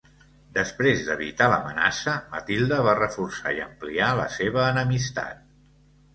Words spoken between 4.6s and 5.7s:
enemistat.